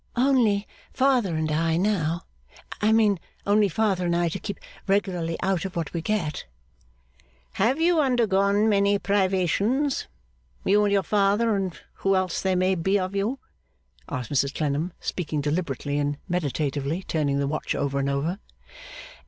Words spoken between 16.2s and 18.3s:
meditatively turning the watch over and